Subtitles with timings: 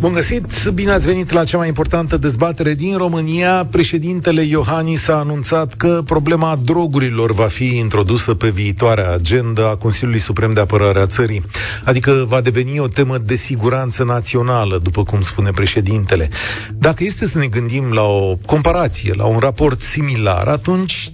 [0.00, 3.66] Bun găsit, bine ați venit la cea mai importantă dezbatere din România.
[3.70, 10.20] Președintele Iohannis a anunțat că problema drogurilor va fi introdusă pe viitoarea agenda a Consiliului
[10.20, 11.44] Suprem de Apărare a țării.
[11.84, 16.28] Adică va deveni o temă de siguranță națională, după cum spune președintele.
[16.78, 21.12] Dacă este să ne gândim la o comparație, la un raport similar, atunci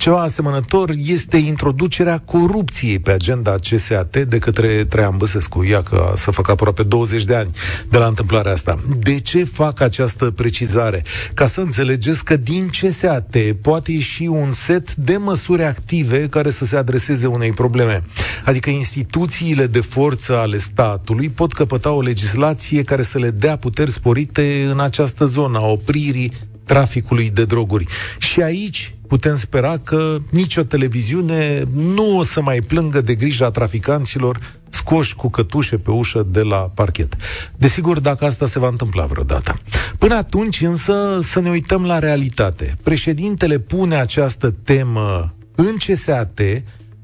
[0.00, 5.62] ceva asemănător este introducerea corupției pe agenda CSAT de către Traian Băsescu.
[5.62, 7.50] Ia că să fac aproape 20 de ani
[7.88, 8.78] de la întâmplarea asta.
[8.98, 11.04] De ce fac această precizare?
[11.34, 16.64] Ca să înțelegeți că din CSAT poate ieși un set de măsuri active care să
[16.64, 18.02] se adreseze unei probleme.
[18.44, 23.90] Adică instituțiile de forță ale statului pot căpăta o legislație care să le dea puteri
[23.90, 26.32] sporite în această zonă a opririi
[26.64, 27.86] traficului de droguri.
[28.18, 34.38] Și aici putem spera că nicio televiziune nu o să mai plângă de grija traficanților
[34.68, 37.16] scoși cu cătușe pe ușă de la parchet.
[37.56, 39.58] Desigur, dacă asta se va întâmpla vreodată.
[39.98, 42.76] Până atunci, însă, să ne uităm la realitate.
[42.82, 46.40] Președintele pune această temă în CSAT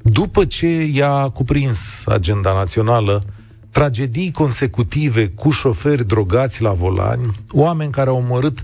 [0.03, 3.23] după ce i-a cuprins agenda națională
[3.71, 8.63] tragedii consecutive cu șoferi drogați la volani, oameni care au omorât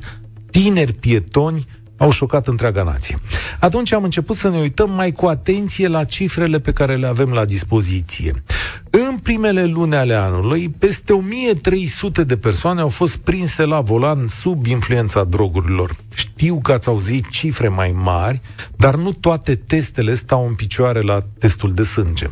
[0.51, 1.67] tineri pietoni
[2.03, 3.17] au șocat întreaga nație.
[3.61, 7.31] Atunci am început să ne uităm mai cu atenție la cifrele pe care le avem
[7.31, 8.43] la dispoziție.
[8.91, 14.67] În primele luni ale anului, peste 1300 de persoane au fost prinse la volan sub
[14.67, 15.97] influența drogurilor.
[16.15, 18.41] Știu că ați auzit cifre mai mari,
[18.77, 22.29] dar nu toate testele stau în picioare la testul de sânge.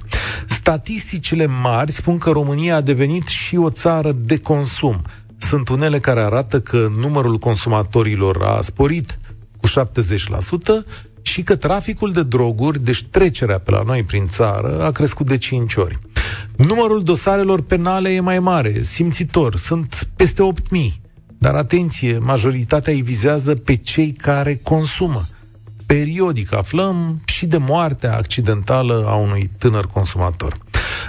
[0.47, 5.03] Statisticile mari spun că România a devenit și o țară de consum.
[5.39, 9.19] Sunt unele care arată că numărul consumatorilor a sporit
[9.61, 10.85] cu 70%
[11.23, 15.39] și că traficul de droguri, deci trecerea pe la noi prin țară, a crescut de
[15.39, 15.99] 5 ori.
[16.57, 21.01] Numărul dosarelor penale e mai mare, simțitor, sunt peste 8.000.
[21.39, 25.27] Dar atenție, majoritatea îi vizează pe cei care consumă.
[25.87, 30.57] Periodic aflăm și de moartea accidentală a unui tânăr consumator.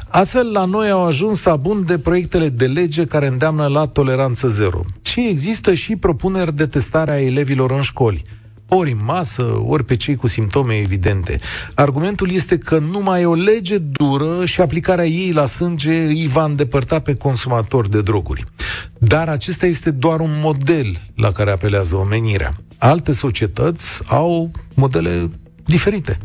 [0.08, 4.82] Astfel, la noi au ajuns abund de proiectele de lege care îndeamnă la toleranță zero.
[5.02, 8.22] Și există și propuneri de testare a elevilor în școli–
[8.76, 11.36] ori în masă, ori pe cei cu simptome evidente.
[11.74, 17.00] Argumentul este că numai o lege dură și aplicarea ei la sânge îi va îndepărta
[17.00, 18.44] pe consumatori de droguri.
[18.98, 22.52] Dar acesta este doar un model la care apelează omenirea.
[22.78, 25.30] Alte societăți au modele
[25.66, 26.18] diferite.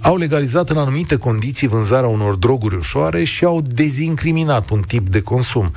[0.00, 5.20] Au legalizat în anumite condiții vânzarea unor droguri ușoare și au dezincriminat un tip de
[5.20, 5.72] consum.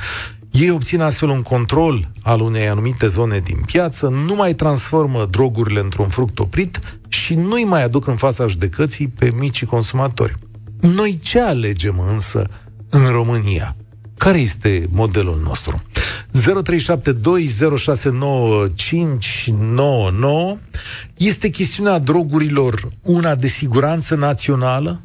[0.60, 5.80] Ei obțin astfel un control al unei anumite zone din piață, nu mai transformă drogurile
[5.80, 10.36] într-un fruct oprit și nu-i mai aduc în fața judecății pe micii consumatori.
[10.80, 12.48] Noi ce alegem însă
[12.90, 13.76] în România?
[14.18, 15.82] Care este modelul nostru?
[16.34, 16.40] 0372069599
[21.18, 25.02] este chestiunea drogurilor una de siguranță națională?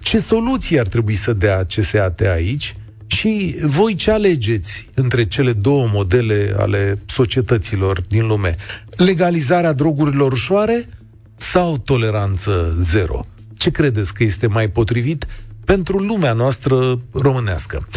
[0.00, 2.74] Ce soluții ar trebui să dea CSAT aici?
[3.10, 8.54] Și voi ce alegeți între cele două modele ale societăților din lume?
[8.96, 10.88] Legalizarea drogurilor ușoare
[11.36, 13.20] sau toleranță zero?
[13.56, 15.26] Ce credeți că este mai potrivit
[15.64, 17.88] pentru lumea noastră românească?
[17.90, 17.94] 0372069599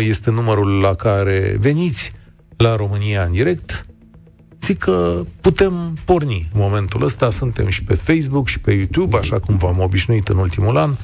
[0.00, 2.12] este numărul la care veniți
[2.56, 3.86] la România în direct.
[4.60, 7.30] Zic că putem porni în momentul ăsta.
[7.30, 10.94] Suntem și pe Facebook și pe YouTube, așa cum v-am obișnuit în ultimul an.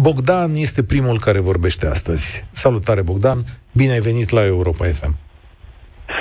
[0.00, 2.44] Bogdan este primul care vorbește astăzi.
[2.52, 3.38] Salutare, Bogdan!
[3.72, 5.16] Bine ai venit la Europa FM!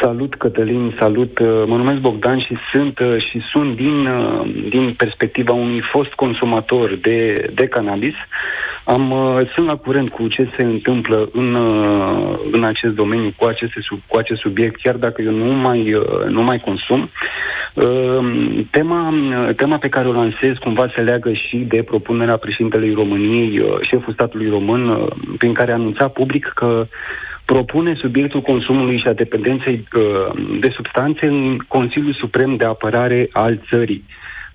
[0.02, 1.40] Salut, Cătălin, salut.
[1.40, 4.08] Mă numesc Bogdan și sunt și sunt din,
[4.70, 8.14] din perspectiva unui fost consumator de, de cannabis.
[8.88, 9.14] Am,
[9.56, 11.56] sunt la curent cu ce se întâmplă în,
[12.52, 15.95] în acest domeniu, cu, aceste, cu acest subiect, chiar dacă eu nu mai,
[16.28, 17.10] nu mai consum.
[17.78, 19.13] Ehm, tema,
[19.56, 24.13] tema pe care o lansez cumva se leagă și de propunerea președintelui României, uh, șeful
[24.13, 25.07] statului român, uh,
[25.38, 26.88] prin care anunța public că
[27.45, 33.62] propune subiectul consumului și a dependenței uh, de substanțe în Consiliul Suprem de Apărare al
[33.69, 34.04] țării.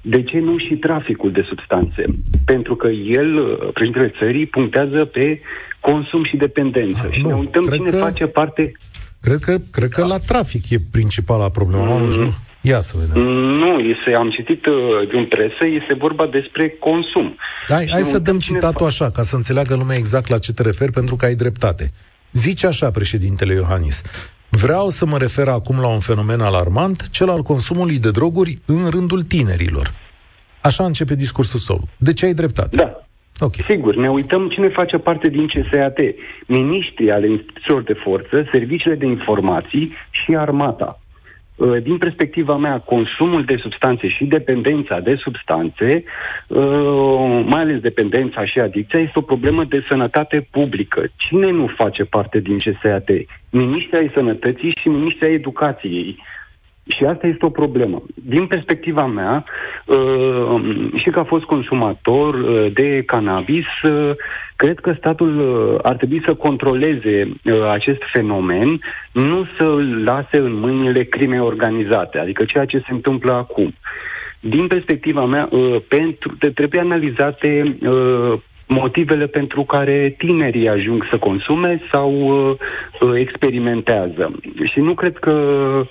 [0.02, 2.04] De ce nu și traficul de substanțe?
[2.44, 5.40] Pentru că el, președintele țării, punctează pe
[5.80, 7.06] consum și dependență.
[7.06, 8.72] Ah, și nu, ne uităm cine că, face parte...
[9.20, 11.98] Cred că, cred că la trafic e principala problemă.
[11.98, 12.34] Mm.
[12.60, 13.22] Ia să vedem.
[13.32, 14.74] Nu, este, am citit uh,
[15.10, 17.36] din presă, este vorba despre consum.
[17.68, 20.92] Hai, hai să dăm citatul așa, ca să înțeleagă lumea exact la ce te referi,
[20.92, 21.90] pentru că ai dreptate.
[22.32, 24.02] Zice așa președintele Iohannis.
[24.60, 28.90] Vreau să mă refer acum la un fenomen alarmant, cel al consumului de droguri în
[28.90, 29.90] rândul tinerilor.
[30.62, 31.80] Așa începe discursul său.
[31.96, 32.76] De ce ai dreptate?
[32.76, 33.06] Da.
[33.40, 33.64] Okay.
[33.68, 35.98] Sigur, ne uităm cine face parte din CSAT.
[36.46, 41.00] Ministrii ale instituțiilor de forță, serviciile de informații și armata.
[41.56, 46.04] Uh, din perspectiva mea, consumul de substanțe și dependența de substanțe,
[46.46, 51.02] uh, mai ales dependența și adicția, este o problemă de sănătate publică.
[51.16, 53.08] Cine nu face parte din CSAT?
[53.50, 56.16] Ministria ai Sănătății și Ministria Educației.
[56.88, 58.02] Și asta este o problemă.
[58.14, 59.44] Din perspectiva mea,
[59.86, 60.60] uh,
[60.94, 64.10] și că a fost consumator uh, de cannabis, uh,
[64.56, 67.32] cred că statul ar trebui să controleze
[67.72, 68.80] acest fenomen,
[69.12, 73.74] nu să îl lase în mâinile crimei organizate, adică ceea ce se întâmplă acum.
[74.40, 75.48] Din perspectiva mea,
[75.88, 77.78] pentru, trebuie analizate
[78.66, 82.58] motivele pentru care tinerii ajung să consume sau
[83.14, 84.32] experimentează.
[84.64, 85.88] Și nu cred că uh, Uh,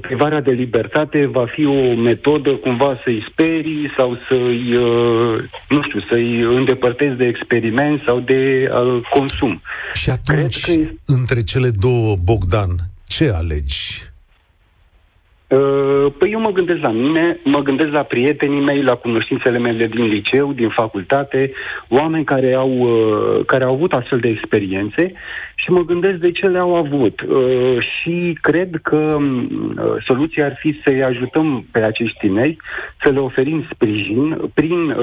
[0.00, 6.00] privarea de libertate va fi o metodă cumva să-i sperii sau să-i, uh, nu știu,
[6.10, 9.62] să-i îndepărtezi de experiment sau de uh, consum.
[9.94, 10.90] Și atunci, Cred că...
[11.06, 12.70] între cele două, Bogdan,
[13.06, 14.02] ce alegi?
[15.48, 19.86] Uh, păi eu mă gândesc la mine, mă gândesc la prietenii mei, la cunoștințele mele
[19.86, 21.52] din liceu, din facultate,
[21.88, 25.12] oameni care au, uh, care au avut astfel de experiențe
[25.54, 27.20] și mă gândesc de ce le-au avut.
[27.20, 29.16] Uh, și cred că
[30.06, 32.56] soluția ar fi să-i ajutăm pe acești tineri,
[33.02, 34.96] să le oferim sprijin prin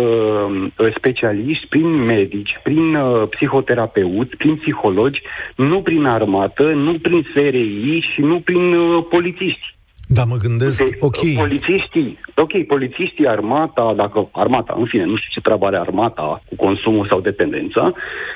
[0.96, 2.98] specialiști, prin medici, prin
[3.30, 5.22] psihoterapeuți, prin psihologi,
[5.56, 8.76] nu prin armată, nu prin SRI și nu prin
[9.10, 9.73] polițiști.
[10.08, 11.18] Da, mă gândesc, de, ok.
[11.36, 16.56] Polițiștii, ok, polițiștii, armata, dacă armata, în fine, nu știu ce treabă are armata cu
[16.56, 17.94] consumul sau dependența,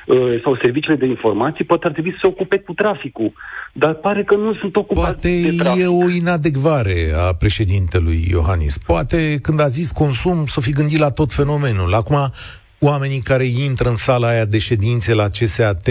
[0.07, 3.33] uh, sau serviciile de informații, poate ar trebui să se ocupe cu traficul.
[3.73, 5.81] Dar pare că nu sunt ocupați Poate de trafic.
[5.81, 8.77] e o inadecvare a președintelui Iohannis.
[8.77, 11.93] Poate când a zis consum să fi gândit la tot fenomenul.
[11.93, 12.17] Acum,
[12.79, 15.87] oamenii care intră în sala aia de ședințe la CSAT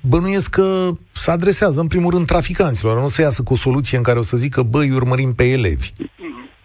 [0.00, 4.02] bănuiesc că se adresează în primul rând traficanților, nu să iasă cu o soluție în
[4.02, 5.92] care o să zică, băi, urmărim pe elevi.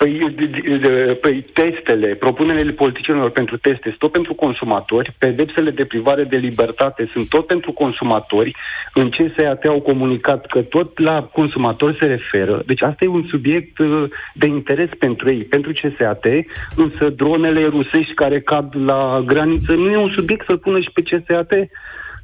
[0.01, 5.71] Păi, de, de, de, păi testele, propunerile politicienilor pentru teste sunt tot pentru consumatori, pedepsele
[5.71, 8.56] de privare de libertate sunt tot pentru consumatori,
[8.94, 12.63] în CSAT au comunicat că tot la consumatori se referă.
[12.65, 16.25] Deci asta e un subiect uh, de interes pentru ei, pentru CSAT,
[16.75, 21.01] însă dronele rusești care cad la graniță nu e un subiect să-l pună și pe
[21.01, 21.51] CSAT.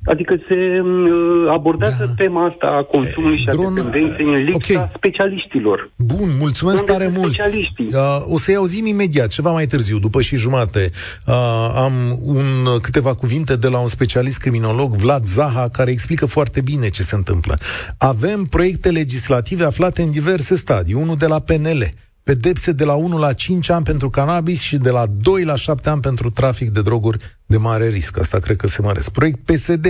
[0.08, 2.24] Adică se uh, abordează da.
[2.24, 3.74] tema asta a consumului și a Dron...
[3.74, 4.92] dependenței în lipsa okay.
[4.96, 5.92] specialiștilor.
[5.96, 7.36] Bun, mulțumesc Unde tare mult.
[7.38, 10.90] Uh, o să-i auzim imediat, ceva mai târziu, după și jumate.
[11.28, 11.34] Uh,
[11.76, 11.94] am
[12.26, 17.04] un, câteva cuvinte de la un specialist criminolog, Vlad Zaha, care explică foarte bine ce
[17.04, 17.58] se întâmplă.
[17.98, 21.90] Avem proiecte legislative aflate în diverse stadii, unul de la PNL,
[22.28, 25.90] pedepse de la 1 la 5 ani pentru cannabis și de la 2 la 7
[25.90, 28.20] ani pentru trafic de droguri de mare risc.
[28.20, 29.10] Asta cred că se măresc.
[29.10, 29.88] Proiect PSD.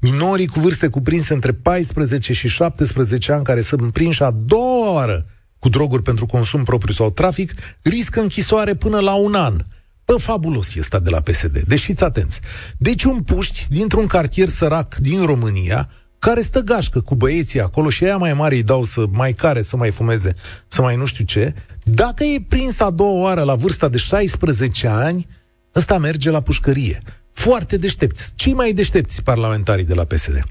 [0.00, 5.24] Minorii cu vârste cuprinse între 14 și 17 ani care sunt prinși a doua oară
[5.58, 7.52] cu droguri pentru consum propriu sau trafic,
[7.82, 9.62] riscă închisoare până la un an.
[10.04, 11.58] Bă, fabulos este de la PSD.
[11.58, 12.40] Deci fiți atenți.
[12.78, 18.04] Deci un puști dintr-un cartier sărac din România care stă gașcă cu băieții acolo și
[18.04, 20.34] aia mai mari îi dau să mai care, să mai fumeze,
[20.66, 21.54] să mai nu știu ce,
[21.90, 25.26] dacă e prins a doua oară la vârsta de 16 ani,
[25.74, 26.98] ăsta merge la pușcărie.
[27.32, 28.32] Foarte deștepți.
[28.34, 30.44] Cei mai deștepți parlamentarii de la PSD.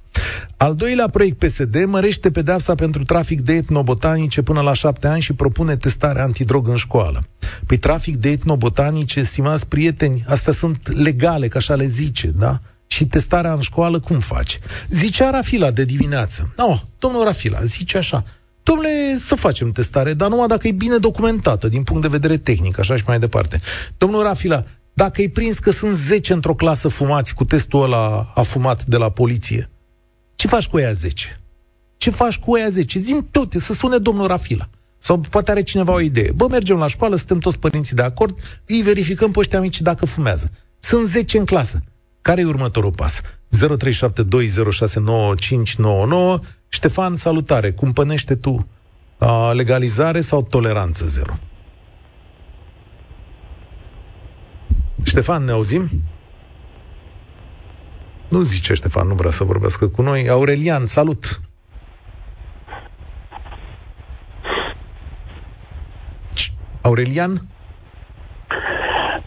[0.58, 5.34] Al doilea proiect PSD mărește pedeapsa pentru trafic de etnobotanice până la șapte ani și
[5.34, 7.24] propune testare antidrog în școală.
[7.66, 12.62] Păi trafic de etnobotanice, stimați prieteni, astea sunt legale, că așa le zice, da?
[12.88, 14.60] Și testarea în școală cum faci?
[14.90, 16.54] Zicea Rafila de dimineață.
[16.58, 18.24] Nu, no, domnul Rafila, zice așa.
[18.66, 22.80] Domnule, să facem testare, dar numai dacă e bine documentată, din punct de vedere tehnic,
[22.80, 23.62] așa și mai departe.
[23.98, 28.42] Domnul Rafila, dacă e prins că sunt 10 într-o clasă fumați cu testul ăla a
[28.42, 29.70] fumat de la poliție,
[30.36, 31.40] ce faci cu ea 10?
[31.98, 33.00] Ce faci cu ea 10?
[33.00, 34.70] Zim toate, să sune domnul Rafila.
[35.00, 36.32] Sau poate are cineva o idee.
[36.32, 40.06] Bă, mergem la școală, suntem toți părinții de acord, îi verificăm pe ăștia mici dacă
[40.06, 40.52] fumează.
[40.80, 41.84] Sunt 10 în clasă.
[42.22, 43.22] Care e următorul pas?
[43.22, 43.26] 0372069599
[46.70, 47.72] Ștefan, salutare!
[47.72, 48.68] Cumpănește tu
[49.18, 51.34] a, legalizare sau toleranță zero?
[55.04, 55.90] Ștefan, ne auzim?
[58.30, 60.30] Nu zice Ștefan, nu vrea să vorbească cu noi.
[60.30, 61.42] Aurelian, salut!
[66.82, 67.48] Aurelian?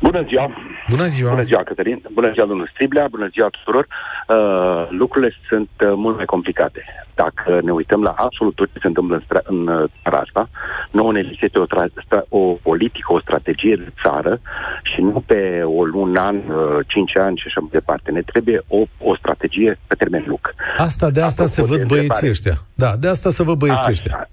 [0.00, 0.50] Bună ziua!
[0.88, 1.30] Bună ziua!
[1.30, 2.02] Bună ziua, Cătălin!
[2.12, 3.06] Bună ziua, domnul Striblea!
[3.10, 3.86] Bună ziua tuturor!
[4.28, 6.84] uh, lucrurile sunt uh, mult mai complicate.
[7.14, 10.48] Dacă ne uităm la absolut tot ce se întâmplă în, stra- în uh, țara asta,
[10.90, 14.40] nouă ne este o, tra- stra- o politică, o strategie de țară
[14.82, 18.10] și nu pe o, un an, uh, cinci ani și așa mai departe.
[18.10, 20.54] Ne trebuie o, o strategie pe termen lung.
[20.76, 22.30] Asta, de asta Apropo se văd de băieții întrebare.
[22.30, 22.56] ăștia.
[22.74, 23.90] Da, de asta se văd băieții Așa.
[23.90, 24.28] ăștia.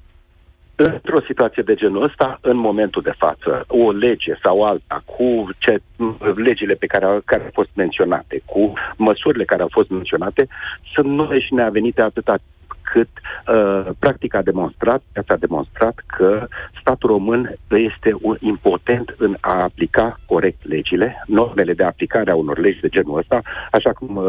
[0.75, 5.77] Într-o situație de genul ăsta, în momentul de față, o lege sau alta, cu ce,
[6.36, 10.48] legile pe care, au- care au fost menționate, cu măsurile care au fost menționate,
[10.94, 12.36] sunt noi și neavenite atâta
[12.96, 16.48] cât uh, practic a demonstrat, a demonstrat că
[16.82, 22.58] statul român este un impotent în a aplica corect legile, normele de aplicare a unor
[22.60, 24.25] legi de genul ăsta, așa cum uh,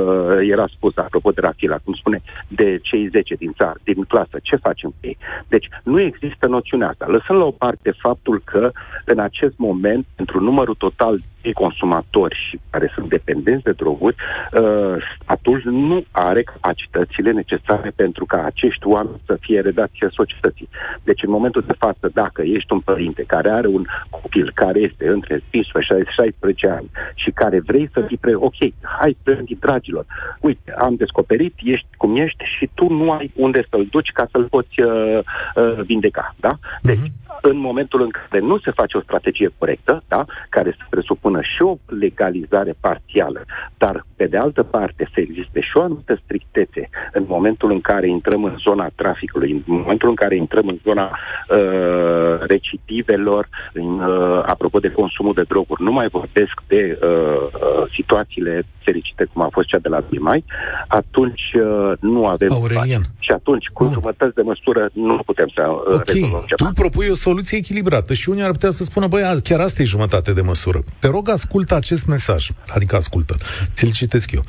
[0.51, 4.57] era spus apropo de Rachila, cum spune, de cei 10 din țară, din clasă, ce
[4.57, 5.17] facem cu ei?
[5.49, 7.07] Deci nu există noțiunea asta.
[7.09, 8.71] Lăsând la o parte faptul că
[9.05, 14.97] în acest moment, pentru numărul total de consumatori și care sunt dependenți de droguri, uh,
[15.23, 20.69] statul nu are capacitățile necesare pentru ca acești oameni să fie redați societății.
[21.05, 25.09] Deci în momentul de față, dacă ești un părinte care are un copil care este
[25.09, 28.35] între 15 și 16 ani și care vrei să fii pre...
[28.35, 28.59] Ok,
[28.99, 30.05] hai, părinții dragilor,
[30.41, 34.45] uite, am descoperit, ești cum ești și tu nu ai unde să-l duci ca să-l
[34.45, 35.19] poți uh,
[35.55, 36.59] uh, vindeca, da?
[36.83, 37.13] Deci, Mhm.
[37.43, 41.63] În momentul în care nu se face o strategie corectă, da, care să presupună și
[41.63, 43.45] o legalizare parțială,
[43.79, 48.09] dar pe de altă parte să existe și o anumită strictețe în momentul în care
[48.09, 54.43] intrăm în zona traficului, în momentul în care intrăm în zona uh, recidivelor, în, uh,
[54.47, 59.49] apropo de consumul de droguri, nu mai vorbesc de uh, uh, situațiile fericite cum a
[59.53, 60.45] fost cea de la Bimai,
[60.89, 63.03] atunci uh, nu avem Aurelian.
[63.19, 63.93] și atunci, cu Bun.
[63.93, 66.69] jumătăți de măsură, nu putem să uh, rezolvăm Ok, ceva.
[66.71, 69.83] tu propui o soluție echilibrată și unii ar putea să spună, băi, a- chiar asta
[69.83, 70.85] e jumătate de măsură.
[70.99, 73.37] Te rog, ascultă acest mesaj, adică ascultă
[73.75, 74.43] ți-l citesc eu.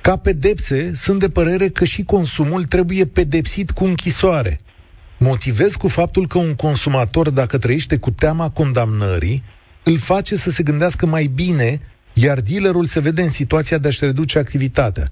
[0.00, 4.60] Ca pedepse, sunt de părere că și consumul trebuie pedepsit cu închisoare.
[5.18, 9.42] Motivez cu faptul că un consumator, dacă trăiește cu teama condamnării,
[9.82, 11.80] îl face să se gândească mai bine,
[12.12, 15.10] iar dealerul se vede în situația de a-și reduce activitatea.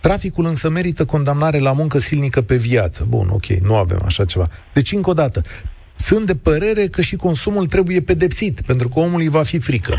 [0.00, 3.04] Traficul însă merită condamnare la muncă silnică pe viață.
[3.08, 4.50] Bun, ok, nu avem așa ceva.
[4.74, 5.42] Deci, încă o dată,
[5.96, 9.94] sunt de părere că și consumul trebuie pedepsit, pentru că omului va fi frică.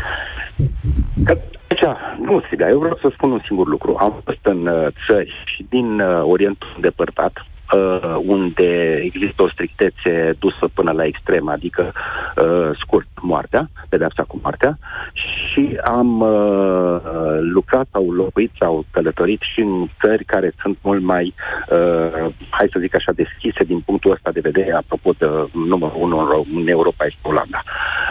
[1.24, 1.38] Că,
[1.68, 3.96] Aici, nu, Silvia, eu vreau să spun un singur lucru.
[4.00, 10.36] Am fost în uh, țări și din uh, Orientul îndepărtat, uh, unde există o strictețe
[10.38, 11.92] dusă până la extrem, adică
[12.36, 14.78] uh, scurt moartea, pedepsa cu moartea,
[15.12, 21.02] și am uh, uh, lucrat sau locuit sau călătorit și în țări care sunt mult
[21.02, 21.34] mai,
[21.70, 26.18] uh, hai să zic așa, deschise din punctul ăsta de vedere, apropo de numărul unu
[26.18, 27.62] în Ro- în Europa este Olanda.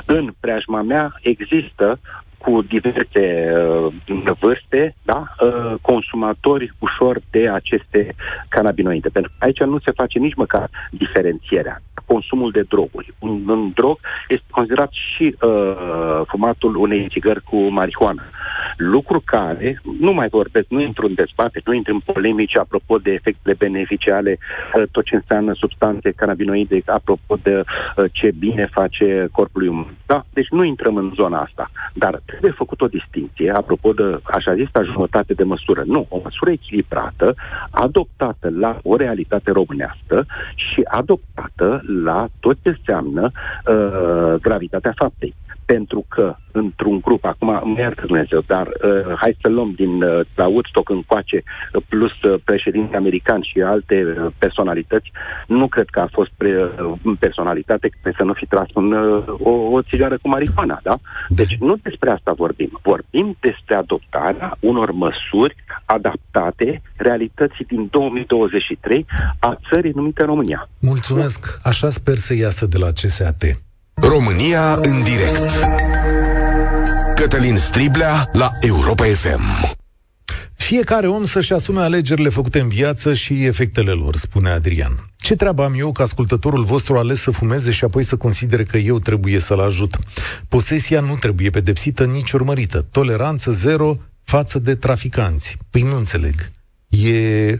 [0.06, 2.00] În preajma mea există
[2.38, 3.54] cu diverse
[4.08, 8.16] uh, vârste, da, uh, consumatori ușor de aceste
[8.50, 9.10] cannabinoide.
[9.10, 11.82] Pentru că aici nu se face nici măcar diferențierea.
[12.06, 13.14] Consumul de droguri.
[13.20, 18.24] Un, un drog este considerat și uh, fumatul unei țigări cu marihuana.
[18.78, 23.12] Lucru care, nu mai vorbesc, nu intru în dezbatere, nu intru în polemici apropo de
[23.12, 29.28] efectele benefice ale uh, tot ce înseamnă substanțe cannabinoide, apropo de uh, ce bine face
[29.32, 29.96] corpului uman.
[30.06, 30.26] Da?
[30.34, 31.72] Deci nu intrăm în zona asta.
[31.94, 35.84] Dar trebuie făcut o distinție, apropo de așa zisă jumătate de măsură.
[35.86, 37.36] Nu, o măsură echilibrată,
[37.70, 45.34] adoptată la o realitate românească și adoptată la tot ce înseamnă uh, gravitatea faptei.
[45.74, 50.26] Pentru că într-un grup, acum mă iartă Dumnezeu, dar uh, hai să luăm din uh,
[50.36, 55.12] la Woodstock încoace, uh, plus uh, președinte american și alte uh, personalități,
[55.48, 59.24] nu cred că a fost pre, uh, personalitate care să nu fi tras un, uh,
[59.40, 60.98] o, o țigară cu marihuana, da?
[61.28, 62.80] Deci nu despre asta vorbim.
[62.84, 65.56] Vorbim despre adoptarea unor măsuri
[65.86, 69.06] adaptate realității din 2023
[69.40, 70.70] a țării numite România.
[70.80, 73.67] Mulțumesc, așa sper să iasă de la CSAT.
[74.02, 75.52] România în direct.
[77.16, 79.76] Cătălin Striblea la Europa FM.
[80.56, 84.92] Fiecare om să-și asume alegerile făcute în viață și efectele lor, spune Adrian.
[85.16, 88.78] Ce treabă am eu ca ascultătorul vostru ales să fumeze și apoi să considere că
[88.78, 89.98] eu trebuie să-l ajut?
[90.48, 92.86] Posesia nu trebuie pedepsită, nici urmărită.
[92.92, 95.58] Toleranță zero față de traficanți.
[95.70, 96.52] Păi nu înțeleg.
[96.90, 97.60] E...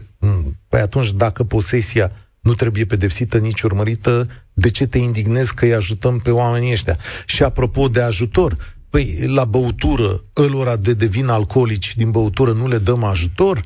[0.68, 4.26] Păi atunci, dacă posesia nu trebuie pedepsită, nici urmărită,
[4.58, 6.96] de ce te indignezi că îi ajutăm pe oamenii ăștia?
[7.26, 8.54] Și apropo de ajutor,
[8.90, 13.62] Păi, la băutură, ălora de devin alcoolici din băutură nu le dăm ajutor?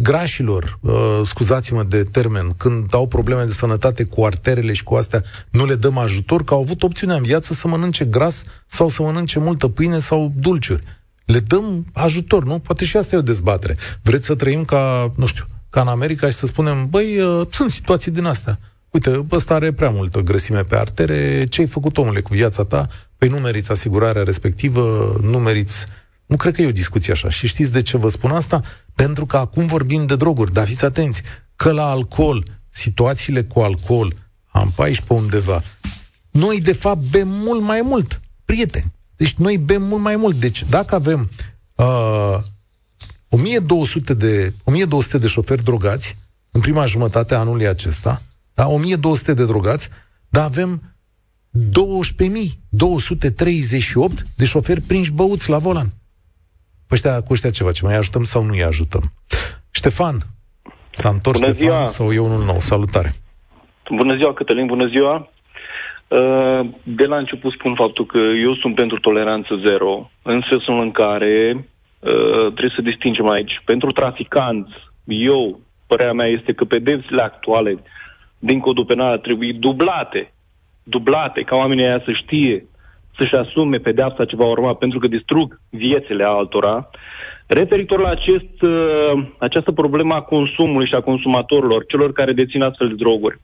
[0.00, 5.22] Grașilor, uh, scuzați-mă de termen, când au probleme de sănătate cu arterele și cu astea,
[5.50, 9.02] nu le dăm ajutor, că au avut opțiunea în viață să mănânce gras sau să
[9.02, 10.86] mănânce multă pâine sau dulciuri.
[11.24, 12.58] le dăm ajutor, nu?
[12.58, 13.76] Poate și asta e o dezbatere.
[14.02, 17.70] Vreți să trăim ca, nu știu, ca în America și să spunem, băi, uh, sunt
[17.70, 18.58] situații din astea.
[18.90, 22.86] Uite, ăsta are prea multă grăsime pe artere, ce ai făcut, omule, cu viața ta?
[23.16, 25.86] Păi nu meriți asigurarea respectivă, nu meriți...
[26.26, 27.30] Nu cred că e o discuție așa.
[27.30, 28.62] Și știți de ce vă spun asta?
[28.94, 31.22] Pentru că acum vorbim de droguri, dar fiți atenți,
[31.56, 34.14] că la alcool, situațiile cu alcool,
[34.48, 35.62] am pe aici pe undeva,
[36.30, 38.92] noi de fapt bem mult mai mult, prieteni.
[39.16, 40.36] Deci noi bem mult mai mult.
[40.36, 41.30] Deci dacă avem
[41.74, 42.38] uh,
[43.28, 46.16] 1200 de, 1200 de șoferi drogați
[46.50, 48.22] în prima jumătate a anului acesta,
[48.58, 48.68] da?
[48.68, 49.90] 1200 de drogați,
[50.28, 50.70] dar avem
[51.58, 51.60] 12.238
[54.36, 55.86] de șoferi prinși băuți la volan.
[56.86, 59.02] Păi ăștia, cu ăștia ceva, ce mai ajutăm sau nu îi ajutăm?
[59.70, 60.16] Ștefan,
[60.90, 61.86] s-a întors bună Ștefan ziua.
[61.86, 62.58] sau eu unul nou?
[62.58, 63.12] Salutare!
[63.90, 65.30] Bună ziua, Cătălin, bună ziua!
[66.08, 70.90] Uh, de la început spun faptul că eu sunt pentru toleranță zero, în sensul în
[70.90, 73.62] care uh, trebuie să distingem aici.
[73.64, 74.72] Pentru traficanți,
[75.04, 77.82] eu, părerea mea este că pedepsele actuale
[78.38, 80.32] din codul penal ar trebui dublate,
[80.82, 82.66] dublate, ca oamenii aia să știe,
[83.16, 86.90] să-și asume pedeapsa ce va urma, pentru că distrug viețile altora.
[87.46, 92.88] Referitor la acest, uh, această problemă a consumului și a consumatorilor, celor care dețin astfel
[92.88, 93.40] de droguri.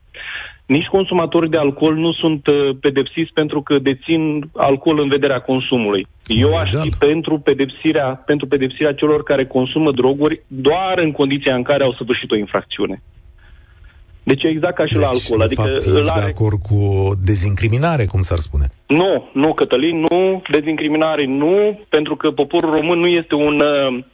[0.67, 6.07] Nici consumatorii de alcool nu sunt uh, pedepsiți pentru că dețin alcool în vederea consumului.
[6.27, 11.63] Eu aș fi pentru pedepsirea, pentru pedepsirea celor care consumă droguri doar în condiția în
[11.63, 13.03] care au săvârșit o infracțiune.
[14.25, 15.41] Deci exact ca și deci, la alcool.
[15.41, 16.21] Adică fapt, are...
[16.21, 18.69] de acord cu dezincriminare, cum s-ar spune?
[18.87, 20.43] Nu, nu, Cătălin, nu.
[20.51, 23.61] Dezincriminare nu, pentru că poporul român nu este un...
[23.61, 24.05] Uh,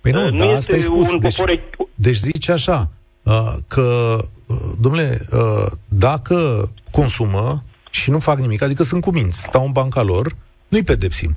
[0.00, 1.12] păi nu, uh, nu da, este asta spus.
[1.12, 1.60] un deci, popor...
[1.94, 2.90] Deci zice așa,
[3.22, 4.16] uh, că,
[4.46, 10.02] uh, domnule, uh, dacă consumă și nu fac nimic, adică sunt cuminți, stau în banca
[10.02, 10.36] lor,
[10.68, 11.36] nu-i pedepsim.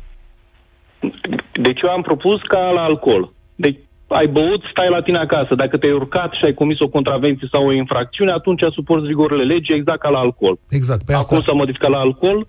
[1.52, 3.32] Deci eu am propus ca la alcool.
[3.56, 5.56] Deci ai băut, stai la tine acasă.
[5.56, 9.76] Dacă te-ai urcat și ai comis o contravenție sau o infracțiune, atunci suporți rigorile legii
[9.76, 10.60] exact ca la alcool.
[10.70, 11.06] Exact.
[11.06, 11.36] Pe asta...
[11.36, 12.48] Acum s-a modificat la alcool,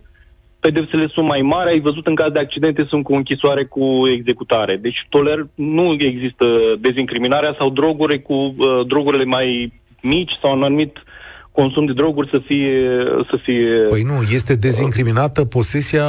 [0.61, 3.85] pedepsele sunt mai mari, ai văzut în caz de accidente sunt cu închisoare cu
[4.17, 4.77] executare.
[4.77, 6.47] Deci toler, nu există
[6.81, 10.97] dezincriminarea sau droguri cu uh, drogurile mai mici sau un anumit
[11.53, 12.75] consum de droguri să fie,
[13.31, 13.87] să fie...
[13.89, 16.07] Păi nu, este dezincriminată posesia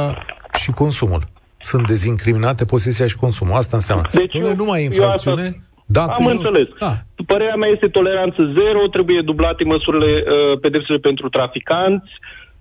[0.58, 1.22] și consumul
[1.70, 3.54] sunt dezincriminate posesia și consumul.
[3.54, 4.08] Asta înseamnă.
[4.12, 5.42] Deci eu, nu mai e infracțiune.
[5.42, 5.66] Asta...
[5.86, 6.30] Dacă Am eu...
[6.30, 6.68] înțeles.
[6.78, 6.92] Da.
[7.26, 12.10] Părerea mea este toleranță zero, trebuie dublate măsurile, uh, pedepsele pentru traficanți,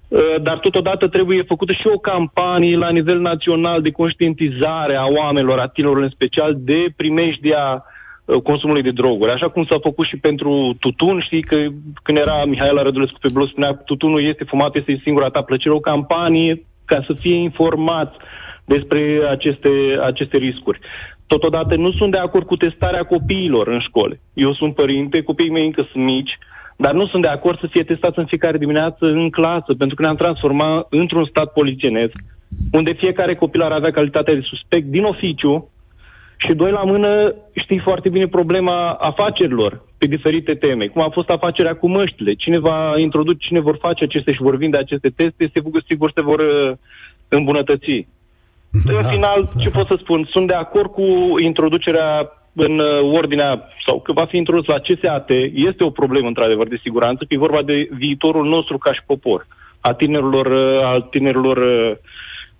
[0.08, 5.60] uh, dar totodată trebuie făcută și o campanie la nivel național de conștientizare a oamenilor,
[5.60, 7.84] a tinerilor în special, de primejdia
[8.26, 9.32] uh, consumului de droguri.
[9.32, 11.58] Așa cum s-a făcut și pentru tutun, știi că
[12.04, 15.80] când era Mihaela Rădulescu pe blog spunea tutunul este fumat, este singura ta plăcere, o
[15.80, 18.16] campanie ca să fie informați
[18.66, 19.70] despre aceste,
[20.04, 20.80] aceste riscuri.
[21.28, 24.20] Totodată nu sunt de acord cu testarea copiilor în școli.
[24.34, 26.38] Eu sunt părinte, copiii mei încă sunt mici,
[26.78, 30.02] dar nu sunt de acord să fie testați în fiecare dimineață în clasă, pentru că
[30.02, 32.14] ne-am transformat într-un stat polițienesc,
[32.72, 35.70] unde fiecare copil ar avea calitatea de suspect din oficiu
[36.38, 40.88] și doi la mână știi foarte bine problema afacerilor pe diferite teme.
[40.88, 44.56] Cum a fost afacerea cu măștile, cine va introduce, cine vor face aceste și vor
[44.56, 46.78] vinde aceste teste, sigur, sigur se vor uh,
[48.76, 49.04] îmbunătăți.
[49.04, 49.62] Da, în final, da.
[49.62, 50.28] ce pot să spun?
[50.32, 51.06] Sunt de acord cu
[51.50, 52.10] introducerea
[52.56, 56.80] în uh, ordinea, sau că va fi introdus la CSAT, este o problemă, într-adevăr, de
[56.82, 59.48] siguranță, că e vorba de viitorul nostru ca și popor,
[59.80, 61.98] a tinerilor, uh, al tinerilor, uh,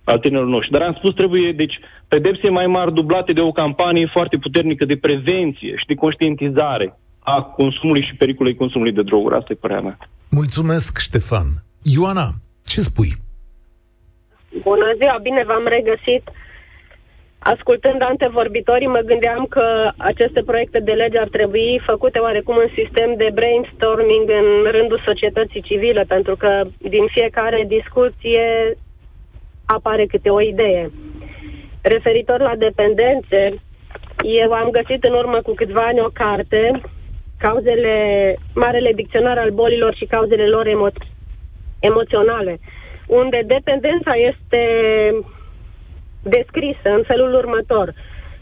[0.04, 0.72] al tinerilor noștri.
[0.72, 4.96] Dar am spus, trebuie, deci, pedepse mai mari dublate de o campanie foarte puternică de
[4.96, 9.34] prevenție și de conștientizare a consumului și pericolului consumului de droguri.
[9.34, 9.98] Asta e părerea mea.
[10.30, 11.46] Mulțumesc, Ștefan.
[11.82, 12.28] Ioana,
[12.66, 13.25] ce spui?
[14.62, 16.30] Bună ziua, bine v-am regăsit.
[17.38, 23.14] Ascultând antevorbitorii, mă gândeam că aceste proiecte de lege ar trebui făcute oarecum în sistem
[23.16, 28.76] de brainstorming în rândul societății civile, pentru că din fiecare discuție
[29.66, 30.90] apare câte o idee.
[31.82, 33.54] Referitor la dependențe,
[34.22, 36.80] eu am găsit în urmă cu câțiva ani o carte,
[37.38, 37.96] cauzele,
[38.54, 41.06] Marele Dicționar al bolilor și cauzele lor emo-
[41.80, 42.58] emoționale
[43.06, 44.62] unde dependența este
[46.22, 47.94] descrisă în felul următor.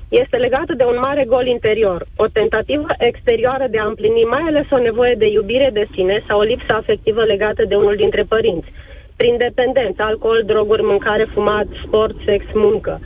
[0.09, 4.66] Este legată de un mare gol interior, o tentativă exterioară de a împlini mai ales
[4.70, 8.72] o nevoie de iubire de sine sau o lipsă afectivă legată de unul dintre părinți.
[9.16, 13.00] Prin dependență, alcool, droguri, mâncare, fumat, sport, sex, muncă.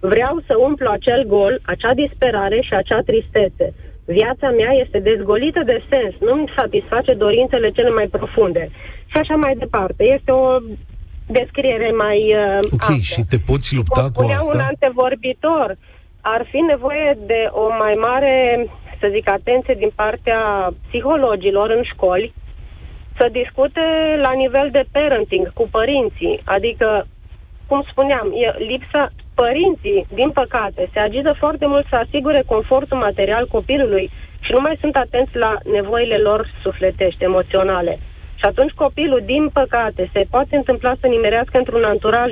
[0.00, 3.74] Vreau să umplu acel gol, acea disperare și acea tristețe.
[4.04, 8.68] Viața mea este dezgolită de sens, nu-mi satisface dorințele cele mai profunde.
[9.06, 10.04] Și așa mai departe.
[10.04, 10.58] Este o
[11.26, 13.02] descriere mai uh, Ok, amplă.
[13.02, 14.52] și te poți lupta cu asta?
[14.54, 15.76] un antevorbitor,
[16.20, 18.66] ar fi nevoie de o mai mare,
[19.00, 22.32] să zic, atenție din partea psihologilor în școli,
[23.16, 23.80] să discute
[24.20, 27.06] la nivel de parenting cu părinții, adică,
[27.66, 33.46] cum spuneam, e lipsa părinții, din păcate, se agită foarte mult să asigure confortul material
[33.46, 37.98] copilului și nu mai sunt atenți la nevoile lor sufletești, emoționale.
[38.42, 42.30] Și atunci copilul, din păcate, se poate întâmpla să nimerească într-un anturaj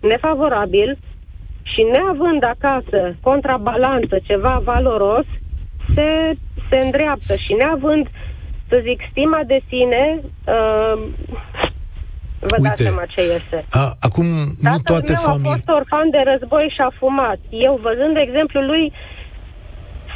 [0.00, 0.98] nefavorabil
[1.62, 5.26] și neavând acasă contrabalanță ceva valoros,
[5.94, 6.08] se,
[6.70, 8.06] se îndreaptă și neavând,
[8.68, 10.96] să zic, stima de sine, uh,
[12.38, 13.64] vă Uite, dați seama ce este.
[13.70, 14.26] A, acum,
[14.62, 15.50] Tatăl nu toate meu familii...
[15.50, 17.38] a fost orfan de război și a fumat.
[17.50, 18.92] Eu, văzând exemplul lui,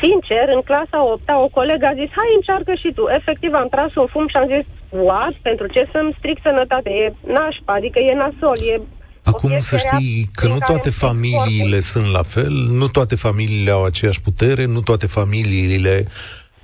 [0.02, 3.04] sincer, în clasa 8 o colegă a zis, hai încearcă și tu.
[3.18, 4.64] Efectiv, am tras un fum și am zis,
[5.06, 5.34] what?
[5.48, 6.90] Pentru ce să-mi stric sănătate?
[7.02, 7.04] E
[7.36, 8.76] nașpa, adică e nasol, e
[9.32, 14.22] Acum să știi că nu toate familiile sunt la fel, nu toate familiile au aceeași
[14.22, 16.06] putere, nu toate familiile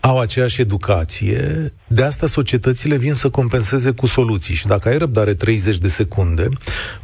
[0.01, 4.55] au aceeași educație, de asta societățile vin să compenseze cu soluții.
[4.55, 6.49] Și dacă ai răbdare 30 de secunde,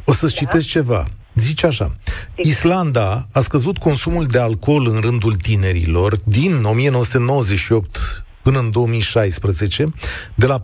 [0.05, 0.39] o să-ți da.
[0.39, 1.05] citesc ceva.
[1.35, 1.95] Zice așa,
[2.35, 9.93] Islanda a scăzut consumul de alcool în rândul tinerilor din 1998 până în 2016,
[10.35, 10.63] de la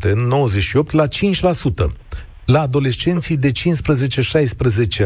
[0.00, 1.10] în 98 la 5%
[2.44, 3.52] la adolescenții de 15-16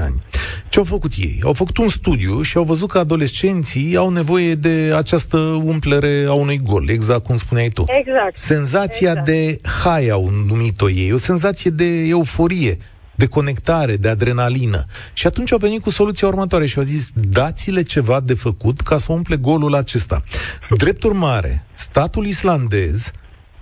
[0.01, 0.23] ani.
[0.69, 1.41] Ce au făcut ei?
[1.45, 6.33] Au făcut un studiu și au văzut că adolescenții au nevoie de această umplere a
[6.33, 7.85] unui gol, exact cum spuneai tu.
[7.89, 8.37] Exact.
[8.37, 9.27] Senzația exact.
[9.27, 12.77] de high au numit-o ei, o senzație de euforie,
[13.17, 14.85] de conectare, de adrenalină.
[15.13, 18.99] Și atunci au venit cu soluția următoare și au zis, dați-le ceva de făcut ca
[18.99, 20.25] să umple golul acesta.
[20.77, 23.11] Drept urmare, statul islandez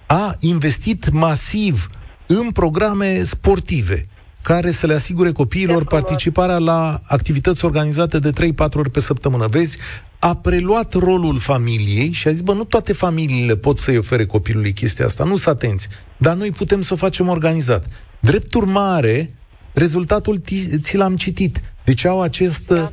[0.06, 1.90] a investit masiv
[2.26, 4.08] în programe sportive
[4.42, 8.32] care să le asigure copiilor participarea la activități organizate de 3-4
[8.72, 9.46] ori pe săptămână.
[9.46, 9.78] Vezi,
[10.18, 14.72] a preluat rolul familiei și a zis, bă, nu toate familiile pot să-i ofere copilului
[14.72, 17.86] chestia asta, nu sunt atenți, dar noi putem să o facem organizat.
[18.20, 19.34] Drept urmare,
[19.74, 20.40] rezultatul
[20.80, 21.60] ți l-am citit.
[21.84, 22.90] Deci au această da.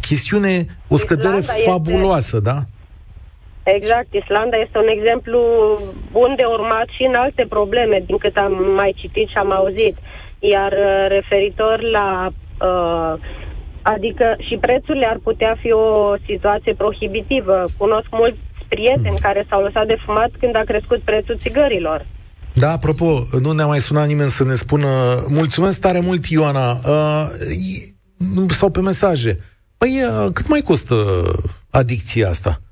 [0.00, 2.50] chestiune, o scădere Islanda fabuloasă, este...
[2.50, 2.58] da?
[3.64, 5.40] Exact, Islanda este un exemplu
[6.10, 9.96] bun de urmat și în alte probleme, din cât am mai citit și am auzit.
[10.38, 12.28] Iar uh, referitor la.
[12.60, 13.14] Uh,
[13.82, 17.64] adică și prețurile ar putea fi o situație prohibitivă.
[17.78, 22.06] Cunosc mulți prieteni care s-au lăsat de fumat când a crescut prețul țigărilor.
[22.62, 24.88] Da, apropo, nu ne-a mai sunat nimeni să ne spună
[25.28, 27.26] Mulțumesc tare mult, Ioana uh,
[28.48, 29.38] Sau pe mesaje
[29.76, 31.24] Păi, uh, cât mai costă
[31.70, 32.62] adicția asta?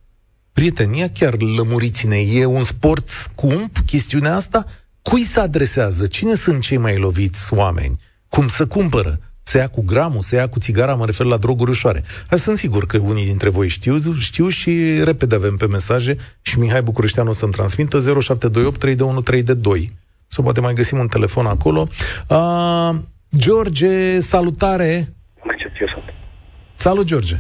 [0.53, 4.65] Prietenia, chiar lămuriți-ne, e un sport scump chestiunea asta?
[5.03, 6.07] Cui se adresează?
[6.07, 8.01] Cine sunt cei mai loviți oameni?
[8.29, 9.19] Cum să cumpără?
[9.51, 12.03] Să ia cu gramul, să ia cu țigara, mă refer la droguri ușoare.
[12.29, 16.59] Hai, sunt sigur că unii dintre voi știu, știu și repede avem pe mesaje și
[16.59, 19.91] Mihai Bucureștean o să-mi transmită 0728 321
[20.27, 21.89] Să poate mai găsim un telefon acolo.
[22.29, 22.91] Uh,
[23.37, 25.09] George, salutare!
[26.77, 27.37] Salut, George!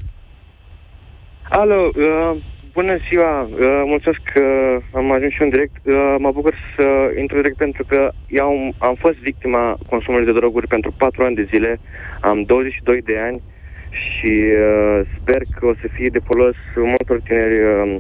[1.51, 2.43] Alo, uh,
[2.81, 3.41] Bună ziua!
[3.41, 4.45] Uh, mulțumesc că
[4.93, 5.77] am ajuns și în direct.
[5.85, 6.87] Uh, mă bucur să
[7.19, 11.35] intru direct pentru că eu am, am fost victima consumului de droguri pentru 4 ani
[11.35, 11.81] de zile.
[12.21, 13.43] Am 22 de ani
[13.91, 17.97] și uh, sper că o să fie de folos multor tineri uh,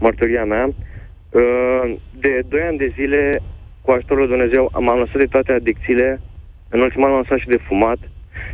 [0.00, 0.66] mărturia mea.
[0.66, 3.40] Uh, de 2 ani de zile,
[3.82, 6.20] cu ajutorul lui Dumnezeu, m-am lăsat de toate adicțiile.
[6.68, 7.98] În ultimul an m-am lăsat și de fumat.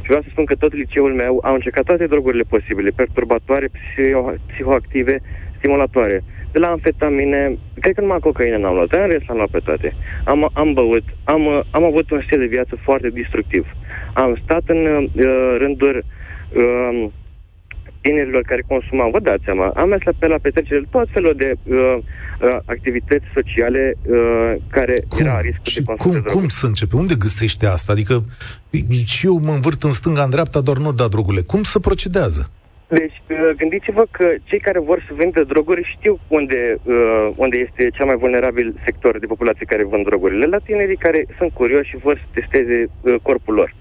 [0.02, 3.68] Și vreau să spun că tot liceul meu a încercat toate drogurile posibile, perturbatoare,
[4.46, 5.20] psihoactive,
[5.64, 6.24] stimulatoare.
[6.52, 9.96] De la amfetamine, cred că numai cocaină n-am luat, în rest am luat pe toate.
[10.24, 13.64] Am, am băut, am, am avut un stil de viață foarte destructiv.
[14.14, 17.10] Am stat în uh, rânduri uh,
[18.00, 21.50] tinerilor care consumau, vă dați seama, am mers la, pe la petrecere tot felul de
[21.52, 25.18] uh, uh, activități sociale uh, care cum?
[25.20, 26.96] era riscul și de consum cum, de cum să începe?
[26.96, 27.92] Unde găsește asta?
[27.92, 28.24] Adică
[29.04, 31.42] și eu mă învârt în stânga, în dreapta, doar nu da drogurile.
[31.42, 32.50] Cum să procedează?
[32.88, 37.90] Deci, uh, gândiți-vă că cei care vor să vândă droguri știu unde, uh, unde este
[37.90, 40.46] cel mai vulnerabil sector de populație care vând drogurile.
[40.46, 43.74] La tinerii care sunt curioși și vor să testeze uh, corpul lor.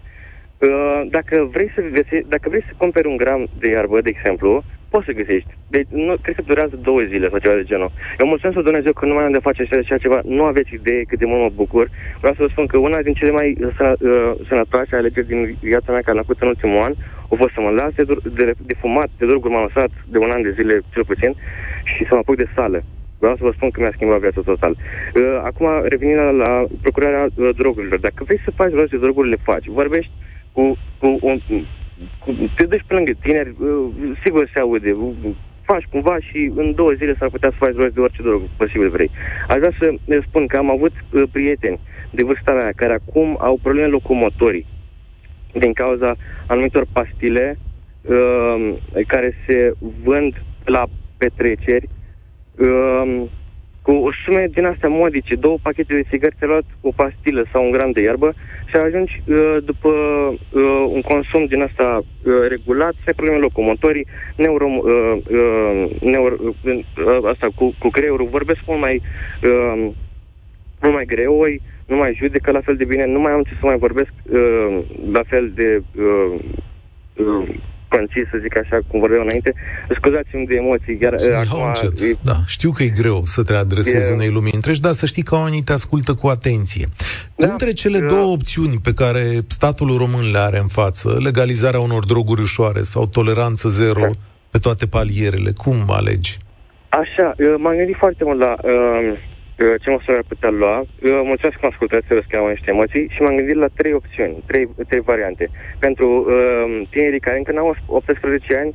[0.58, 4.63] Uh, dacă, vrei să găse- dacă vrei să cumperi un gram de iarbă, de exemplu,
[4.94, 5.52] poți să găsești.
[5.76, 7.92] Deci nu, cred că durează două zile sau ceva de genul.
[8.20, 10.20] Eu mulțumesc lui Dumnezeu că nu mai am de face așa ceva.
[10.38, 11.86] Nu aveți idee cât de mult mă bucur.
[12.20, 15.92] Vreau să vă spun că una din cele mai uh, uh, sănătoase alegeri din viața
[15.92, 16.94] mea care am făcut în ultimul an
[17.34, 18.06] a fost să mă las de,
[18.39, 21.32] de, de fumat, de droguri m-am lăsat de un an de zile cel puțin
[21.84, 22.84] și să mă apuc de sală.
[23.19, 24.74] Vreau să vă spun că mi-a schimbat viața total.
[24.76, 28.00] Uh, acum, revenind la, la procurarea uh, drogurilor.
[28.00, 29.65] Dacă vrei să faci rost de droguri, le faci.
[29.67, 30.12] Vorbești
[30.52, 31.39] cu, cu un...
[32.19, 33.86] Cu, te duci pe lângă tineri, uh,
[34.24, 35.13] sigur se aude, uh,
[35.65, 38.89] faci cumva și în două zile s-ar putea să faci rost de orice drog posibil
[38.89, 39.12] vrei.
[39.48, 41.80] Aș vrea să ne spun că am avut uh, prieteni
[42.12, 44.65] de vârsta mea care acum au probleme locomotorii
[45.54, 46.16] din cauza
[46.48, 47.58] anumitor pastile
[48.02, 48.74] uh,
[49.08, 50.86] care se vând la
[51.18, 51.89] petreceri
[52.58, 53.24] uh,
[53.84, 57.72] cu sume din astea modice, două pachete de țigări, ți luat o pastilă sau un
[57.72, 58.34] gram de iarbă
[58.66, 64.08] și ajungi uh, după uh, un consum din asta uh, regulat, să ai probleme locomotorii,
[64.36, 66.80] neuro, uh, uh, neuro, uh,
[67.32, 69.02] asta cu, cu creierul, vorbesc mult mai,
[69.44, 69.89] uh,
[70.82, 71.46] mult mai greu,
[71.86, 74.80] nu mai judecă la fel de bine, nu mai am ce să mai vorbesc uh,
[75.12, 76.39] la fel de uh,
[77.13, 77.56] uh,
[77.96, 79.54] concis, să zic așa, cum vorbeam înainte.
[79.98, 80.98] Scuzați-mi de emoții.
[81.02, 81.60] Iar, uh, acum,
[82.08, 82.15] e...
[82.22, 84.13] Da, știu că e greu să te adresezi e...
[84.13, 86.86] unei lumini întregi, dar să știi că oamenii te ascultă cu atenție.
[87.36, 88.08] Da, Între cele uh...
[88.08, 93.08] două opțiuni pe care statul român le are în față, legalizarea unor droguri ușoare sau
[93.08, 94.10] toleranță zero da.
[94.52, 96.38] pe toate palierele, cum alegi?
[96.89, 99.17] Așa, m-am gândit foarte mult la uh,
[99.56, 100.84] ce măsură ar putea lua.
[101.02, 104.44] Mulțumesc că m-am ascultat, să că am niște emoții și m-am gândit la trei opțiuni,
[104.46, 105.50] trei, trei variante.
[105.80, 108.74] Pentru uh, tinerii care încă n-au 18 ani,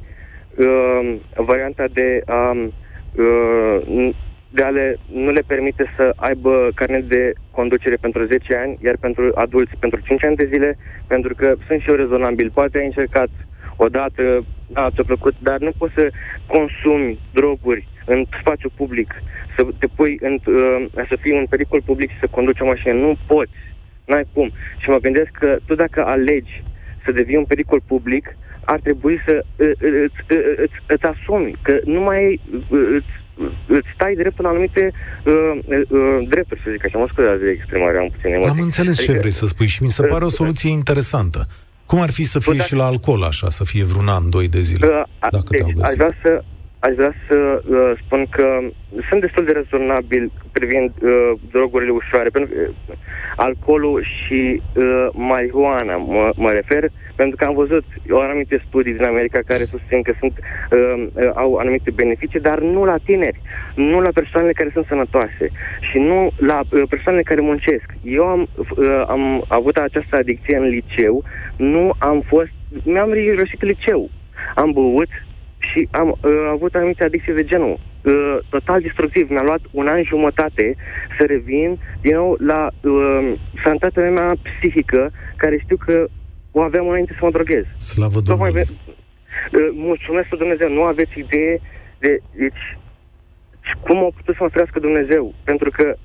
[0.56, 2.56] uh, varianta de a
[3.16, 4.10] uh,
[4.50, 8.96] de a le, nu le permite să aibă carnet de conducere pentru 10 ani, iar
[9.00, 12.50] pentru adulți pentru 5 ani de zile, pentru că sunt și eu rezonabil.
[12.54, 13.28] Poate ai încercat
[13.82, 16.10] odată, da, ți-a plăcut, dar nu poți să
[16.46, 19.14] consumi droguri în spațiu public,
[19.56, 22.92] să te pui în, uh, să fii un pericol public și să conduci o mașină.
[22.92, 23.58] Nu poți.
[24.04, 24.50] N-ai cum.
[24.78, 26.62] Și mă gândesc că tu dacă alegi
[27.04, 31.78] să devii un pericol public, ar trebui să uh, uh, îți, îți, îți asumi că
[31.84, 33.12] nu mai îți,
[33.66, 34.92] îți stai dreptul la anumite
[35.24, 36.98] uh, uh, drepturi, să zic așa.
[36.98, 38.50] Mă scuzați de exprimare, am puțin emoții.
[38.50, 41.46] Am înțeles adică, ce vrei să spui și mi se pare o soluție interesantă.
[41.88, 44.60] Cum ar fi să fie și la alcool așa, să fie vreun an, doi de
[44.60, 45.84] zile, uh, dacă deci, te-au găsit?
[45.84, 46.44] Aș vrea să,
[46.80, 48.58] aș vrea să uh, spun că
[49.08, 52.96] sunt destul de rezonabil privind uh, drogurile ușoare, pentru că uh,
[53.36, 59.04] alcoolul și uh, marihuana mă, mă refer, pentru că am văzut o anumite studii din
[59.04, 63.40] America care susțin că sunt, uh, uh, au anumite beneficii, dar nu la tineri,
[63.74, 67.86] nu la persoanele care sunt sănătoase și nu la uh, persoanele care muncesc.
[68.02, 71.24] Eu am, uh, am avut această adicție în liceu,
[71.56, 72.50] nu am fost,
[72.84, 74.10] mi-am rirosit liceu.
[74.54, 75.08] Am băut,
[75.58, 77.80] și am uh, avut anumite adicții de genul.
[78.04, 79.30] Uh, total destructiv.
[79.30, 80.76] Mi-a luat un an jumătate
[81.18, 83.32] să revin din nou la uh,
[83.64, 86.06] sănătatea mea psihică, care știu că
[86.50, 87.64] o aveam înainte să mă droghez.
[87.76, 88.62] Slavă Domnului!
[88.62, 91.60] Uh, mulțumesc Dumnezeu, nu aveți idee
[91.98, 92.78] de deci,
[93.80, 95.34] cum a putut să mă ferească Dumnezeu.
[95.44, 95.96] Pentru că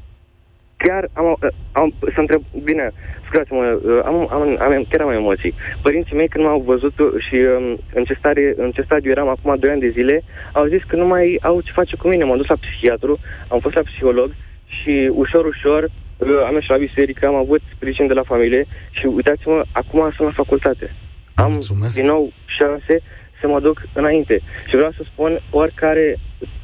[0.85, 2.91] chiar am, uh, am să întreb, bine,
[3.25, 5.53] scuzați-mă, uh, am, am, am, chiar am emoții.
[5.81, 6.93] Părinții mei când m-au văzut
[7.27, 10.65] și um, în, ce stare, în ce stadiu eram acum 2 ani de zile, au
[10.65, 12.23] zis că nu mai au ce face cu mine.
[12.23, 14.29] M-am dus la psihiatru, am fost la psiholog
[14.65, 19.05] și ușor, ușor uh, am ieșit la biserică, am avut sprijin de la familie și
[19.05, 20.95] uitați-mă, acum sunt la facultate.
[21.33, 21.95] Am Mulțumesc.
[21.95, 23.01] din nou șanse
[23.41, 24.41] să mă duc înainte.
[24.69, 26.17] Și vreau să spun, oricare,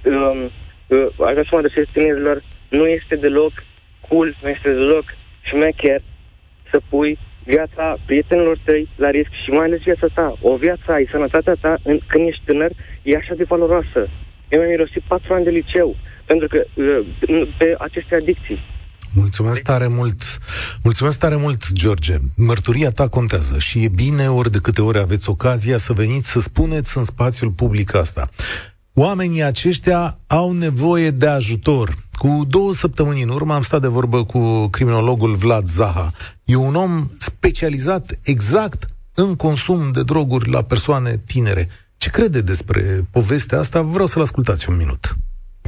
[0.05, 0.39] um,
[0.88, 3.51] uh, aș vrea să mă adresez tinerilor, nu este deloc
[4.10, 5.06] cool, nu este deloc
[5.41, 6.02] șmecher
[6.72, 10.38] să pui viața prietenilor tăi la risc și mai ales viața ta.
[10.41, 12.72] O viață ai, sănătatea ta, în, când ești tânăr,
[13.04, 14.02] e așa de valoroasă.
[14.50, 15.95] Eu mi-am mirosit patru ani de liceu,
[16.26, 18.60] pentru că uh, pe aceste adicții.
[19.13, 20.22] Mulțumesc tare mult.
[20.84, 22.15] Mulțumesc tare mult, George.
[22.36, 26.39] Mărturia ta contează și e bine ori de câte ori aveți ocazia să veniți să
[26.39, 28.30] spuneți în spațiul public asta.
[28.93, 31.95] Oamenii aceștia au nevoie de ajutor.
[32.19, 36.12] Cu două săptămâni în urmă am stat de vorbă cu criminologul Vlad Zaha.
[36.43, 41.69] E un om specializat exact în consum de droguri la persoane tinere.
[41.97, 43.82] Ce crede despre povestea asta?
[43.82, 45.15] Vreau să-l ascultați un minut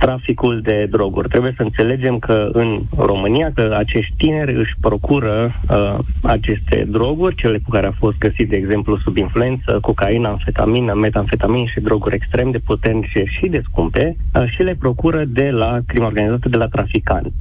[0.05, 1.27] traficul de droguri.
[1.29, 5.35] Trebuie să înțelegem că în România că acești tineri își procură
[5.69, 10.93] uh, aceste droguri, cele cu care a fost găsit, de exemplu, sub influență, cocaina, amfetamină,
[10.93, 15.79] metamfetamin și droguri extrem de potente și de scumpe uh, și le procură de la
[15.87, 17.33] crimă organizată, de la traficanți.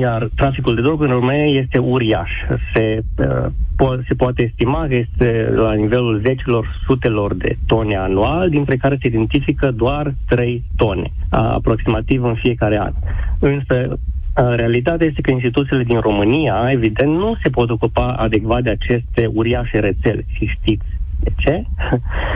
[0.00, 2.30] Iar traficul de droguri în România este uriaș.
[2.74, 8.48] Se, uh, po- se poate estima că este la nivelul zecilor, sutelor de tone anual,
[8.48, 12.92] dintre care se identifică doar 3 tone, aproximativ în fiecare an.
[13.38, 13.98] Însă,
[14.34, 19.78] realitatea este că instituțiile din România, evident, nu se pot ocupa adecvat de aceste uriașe
[19.78, 20.24] rețele.
[20.32, 20.86] Și știți
[21.20, 21.64] De ce?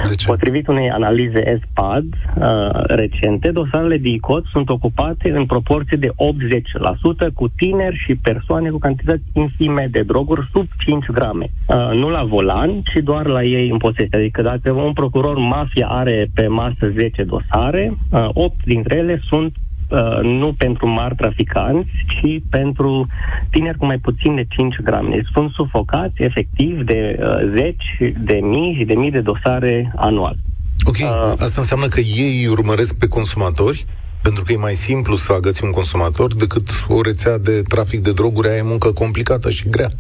[0.09, 0.27] De ce?
[0.27, 7.33] Potrivit unei analize SPAD uh, recente, dosarele de ICOT sunt ocupate în proporție de 80%
[7.35, 11.51] cu tineri și persoane cu cantități infime de droguri sub 5 grame.
[11.66, 14.19] Uh, nu la volan, ci doar la ei în posesie.
[14.19, 19.55] Adică dacă un procuror mafia are pe masă 10 dosare, uh, 8 dintre ele sunt
[19.90, 23.07] uh, nu pentru mari traficanți, ci pentru
[23.50, 25.14] tineri cu mai puțin de 5 grame.
[25.14, 30.37] Deci sunt sufocați efectiv de uh, zeci de mii și de mii de dosare anual.
[30.85, 33.87] Ok, uh, asta înseamnă că ei urmăresc pe consumatori?
[34.22, 38.12] Pentru că e mai simplu să agăți un consumator decât o rețea de trafic de
[38.12, 39.90] droguri, aia e muncă complicată și grea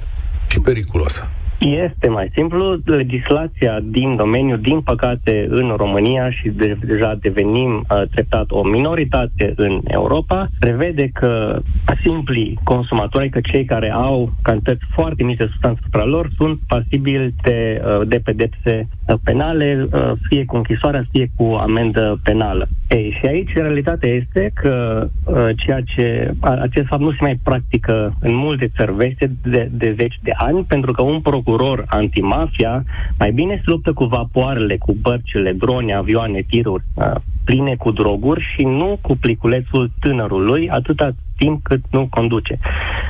[0.48, 1.28] și periculoasă.
[1.60, 2.80] Este mai simplu.
[2.84, 9.52] Legislația din domeniu, din păcate, în România și de, deja devenim uh, treptat o minoritate
[9.56, 11.60] în Europa, prevede că
[12.02, 17.34] simpli consumatori, că cei care au cantități foarte mici de substanță asupra lor, sunt pasibili
[17.42, 22.68] de, uh, de pedepse uh, penale, uh, fie cu închisoarea, fie cu amendă penală.
[22.88, 28.16] Ei, și aici realitatea este că uh, ceea ce acest fapt nu se mai practică
[28.20, 32.84] în multe țări veste de, de zeci de ani, pentru că un procuror procuror antimafia,
[33.18, 37.14] mai bine se luptă cu vapoarele, cu bărcile, drone, avioane, tiruri uh,
[37.50, 42.58] pline cu droguri și nu cu pliculețul tânărului, atâta timp cât nu conduce.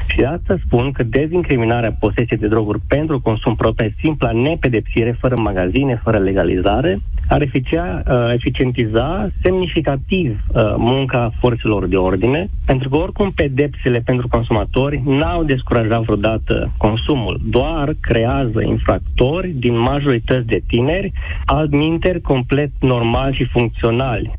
[0.06, 5.34] Și de asta spun că dezincriminarea posesiei de droguri pentru consum propriu, simpla nepedepsire, fără
[5.38, 12.96] magazine, fără legalizare, ar eficia, uh, eficientiza semnificativ uh, munca forțelor de ordine, pentru că
[12.96, 21.12] oricum pedepsele pentru consumatori n-au descurajat vreodată consumul, doar creează infractori din majorități de tineri,
[21.44, 24.29] altminteri complet normali și funcționali.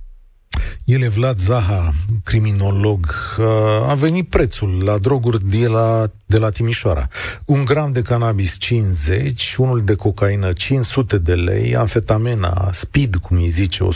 [0.85, 1.91] El e Vlad Zaha,
[2.23, 3.05] criminolog.
[3.37, 7.07] Uh, a venit prețul la droguri de la, de la Timișoara.
[7.45, 13.47] Un gram de cannabis 50, unul de cocaină 500 de lei, amfetamena, speed, cum îi
[13.47, 13.87] zice, 100-150,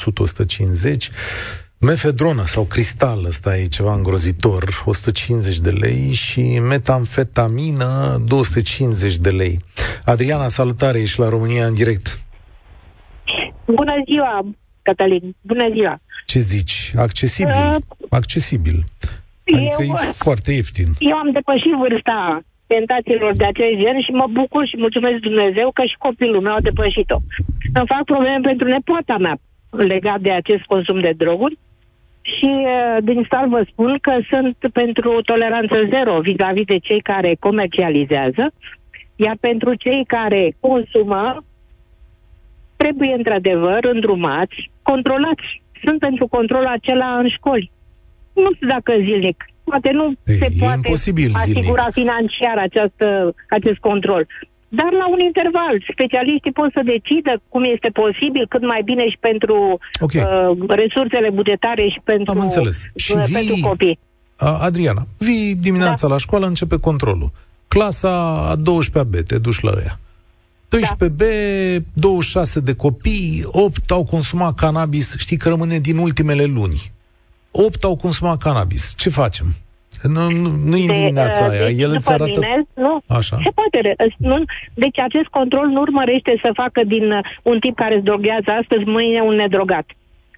[1.77, 9.63] mefedronă sau cristal, ăsta e ceva îngrozitor, 150 de lei și metamfetamină, 250 de lei.
[10.03, 12.19] Adriana, salutare, ești la România în direct.
[13.65, 14.45] Bună ziua,
[14.81, 15.99] Cătălin, bună ziua!
[16.35, 16.91] Ce zici?
[16.97, 17.61] Accesibil?
[17.67, 17.75] Uh,
[18.09, 18.77] accesibil.
[19.53, 20.89] Adică eu, e foarte ieftin.
[20.99, 25.83] Eu am depășit vârsta tentațiilor de acest gen și mă bucur și mulțumesc Dumnezeu că
[25.85, 27.17] și copilul meu a depășit-o.
[27.73, 29.37] Îmi fac probleme pentru nepoata mea
[29.69, 31.57] legat de acest consum de droguri
[32.21, 37.35] și uh, din start vă spun că sunt pentru toleranță zero vis-a-vis de cei care
[37.39, 38.43] comercializează,
[39.15, 41.43] iar pentru cei care consumă
[42.75, 47.71] trebuie într-adevăr îndrumați, controlați sunt pentru controlul acela în școli.
[48.33, 49.37] Nu știu dacă zilnic.
[49.63, 51.99] Poate nu Ei, se poate imposibil asigura zilnic.
[52.01, 53.07] financiar această,
[53.57, 54.27] acest control.
[54.79, 59.17] Dar la un interval, specialiștii pot să decidă cum este posibil, cât mai bine și
[59.29, 59.57] pentru
[60.05, 60.21] okay.
[60.23, 62.77] uh, resursele bugetare și pentru, Am înțeles.
[62.95, 63.99] Și uh, vii, pentru copii.
[64.67, 66.13] Adriana, vii dimineața da.
[66.13, 67.31] la școală, începe controlul.
[67.67, 68.13] Clasa
[68.51, 69.99] a 12-a B, te duci la ea.
[70.77, 71.23] 12B,
[71.93, 76.91] 26 de copii, 8 au consumat cannabis, știi că rămâne din ultimele luni.
[77.51, 78.93] 8 au consumat cannabis.
[78.97, 79.45] Ce facem?
[80.03, 81.69] Nu, nu, nu în dimineața de, aia.
[81.69, 82.39] El îți arată...
[82.39, 83.01] Mine, nu.
[83.07, 83.37] Așa.
[83.43, 83.95] Se poate.
[84.17, 87.05] Nu, deci acest control nu urmărește să facă din
[87.41, 89.85] un tip care se droghează astăzi, mâine un nedrogat.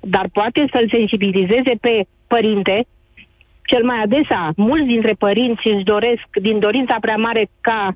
[0.01, 2.85] Dar poate să-l sensibilizeze pe părinte,
[3.63, 7.95] cel mai adesea, mulți dintre părinți își doresc, din dorința prea mare ca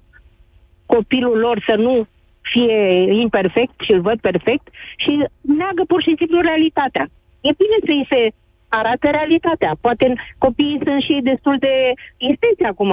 [0.86, 2.08] copilul lor să nu
[2.54, 2.80] fie
[3.26, 4.66] imperfect și îl văd perfect
[5.04, 5.12] și
[5.60, 7.06] neagă pur și simplu realitatea.
[7.48, 8.22] E bine să-i se
[8.80, 9.72] arate realitatea.
[9.86, 10.06] Poate
[10.46, 11.74] copiii sunt și destul de
[12.30, 12.92] isteți acum.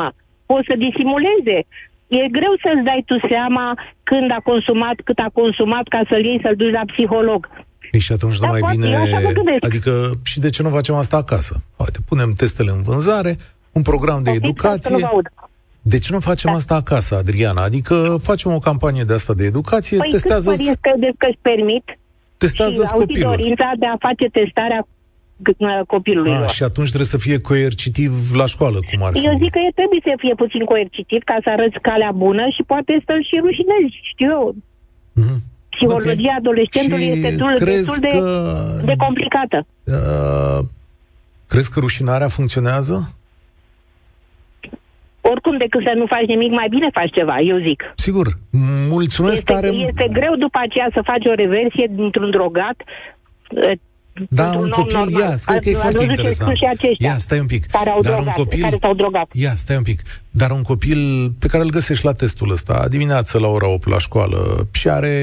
[0.51, 1.59] Pot să disimuleze.
[2.19, 3.67] E greu să-ți dai tu seama
[4.11, 7.41] când a consumat, cât a consumat, ca să-l iei, să-l duci la psiholog.
[7.93, 9.57] Ei, și atunci da, nu mai poate, bine...
[9.69, 9.93] Adică,
[10.31, 11.55] și de ce nu facem asta acasă?
[11.77, 13.37] Uite, punem testele în vânzare,
[13.73, 14.97] un program de educație,
[15.93, 16.57] de ce nu facem da.
[16.57, 17.63] asta acasă, Adriana?
[17.63, 20.51] Adică facem o campanie de asta de educație, păi testează...
[20.51, 21.85] Păi câți că își permit
[22.37, 23.31] testează și copilul.
[23.31, 24.81] dorința de a face testarea
[25.87, 29.27] copilului a, Și atunci trebuie să fie coercitiv la școală, cum ar fi.
[29.27, 32.63] Eu zic că e trebuie să fie puțin coercitiv ca să arăți calea bună și
[32.73, 34.55] poate să-l și rușinezi, știu eu.
[35.21, 35.39] Mm-hmm.
[35.75, 36.39] Psihologia okay.
[36.39, 38.81] adolescentului și este destul, destul de, că...
[38.85, 39.67] de complicată.
[39.85, 40.61] Uh,
[41.47, 43.13] crezi că rușinarea funcționează?
[45.21, 47.81] Oricum decât să nu faci nimic, mai bine faci ceva, eu zic.
[47.95, 48.27] Sigur.
[48.89, 49.69] Mulțumesc este, tare.
[49.69, 52.77] Este greu după aceea să faci o reversie dintr-un drogat
[53.57, 53.73] ă,
[54.29, 55.21] Da, un copil, normal.
[55.21, 56.57] ia, cred că e foarte interesant.
[56.57, 57.67] Și aceștia ia, stai un pic.
[57.67, 59.29] Care au Dar drogat, un copil, care s-au drogat.
[59.33, 60.01] Ia, stai un pic.
[60.31, 63.99] Dar un copil pe care îl găsești la testul ăsta, dimineață la ora 8 la
[63.99, 65.17] școală, și are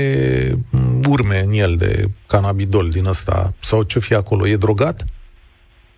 [0.70, 5.06] mm, urme în el de cannabidol din ăsta, sau ce fi acolo, e drogat?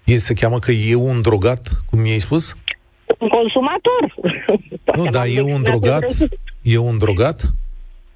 [0.04, 2.56] E, se cheamă că e un drogat, cum mi-ai spus?
[3.18, 4.02] Un consumator.
[5.00, 6.06] nu, dar e un drogat?
[6.62, 7.52] E un drogat?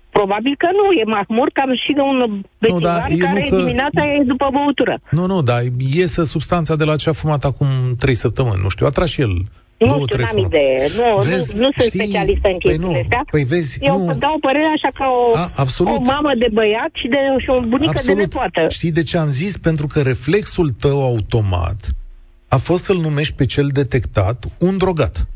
[0.10, 3.56] Probabil că nu, e mahmur cam și de un bețivar da, care că...
[3.56, 5.00] dimineața e după băutură.
[5.12, 5.62] Nu, nu, dar
[5.94, 7.68] iese substanța de la ce a fumat acum
[8.00, 9.34] trei săptămâni, nu știu, a tras și el
[9.86, 10.78] nu două, știu, n-am idee.
[10.98, 13.24] Nu, vezi, nu, nu sunt știi, specialistă în chestiile păi nu, astea.
[13.32, 14.14] Păi vezi, Eu nu.
[14.14, 15.98] dau părere așa ca o, a, absolut.
[15.98, 18.16] o mamă de băiat și, de, și o bunică absolut.
[18.16, 18.62] de nepoată.
[18.70, 19.58] Știi de ce am zis?
[19.58, 21.80] Pentru că reflexul tău automat
[22.54, 25.28] a fost să-l numești pe cel detectat un drogat.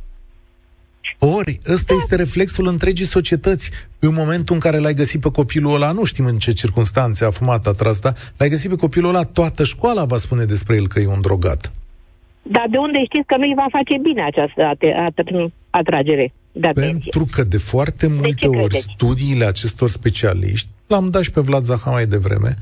[1.20, 3.72] Ori, ăsta este reflexul întregii societăți.
[4.00, 7.30] În momentul în care l-ai găsit pe copilul ăla, nu știm în ce circunstanțe a
[7.30, 10.88] fumat, a tras, dar l-ai găsit pe copilul ăla, toată școala va spune despre el
[10.88, 11.74] că e un drogat.
[12.42, 14.62] Dar de unde știți că nu îi va face bine această
[15.70, 17.10] atragere de atenție?
[17.12, 18.88] Pentru că de foarte multe de ori credeți?
[18.94, 22.58] studiile acestor specialiști, l-am dat și pe Vlad Zaha mai devreme,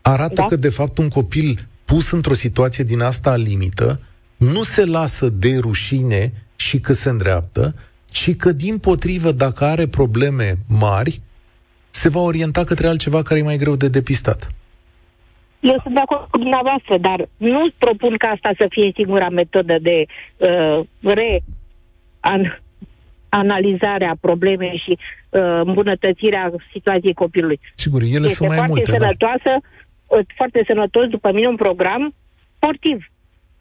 [0.00, 0.44] arată da?
[0.44, 4.00] că de fapt un copil pus într-o situație din asta limită
[4.36, 7.74] nu se lasă de rușine și că se îndreaptă,
[8.10, 11.20] ci că, din potrivă, dacă are probleme mari,
[11.90, 14.48] se va orienta către altceva care e mai greu de depistat.
[15.60, 19.76] Eu sunt de acord cu dumneavoastră, dar nu propun ca asta să fie singura metodă
[19.80, 20.04] de
[20.36, 21.40] uh, re
[22.20, 22.42] an,
[23.28, 27.60] analizarea problemei și uh, îmbunătățirea situației copilului.
[27.74, 28.98] Sigur, ele este sunt mai foarte multe, da.
[28.98, 29.68] sănătoasă, da.
[30.36, 32.14] Foarte sănătos, după mine, un program
[32.56, 33.10] sportiv.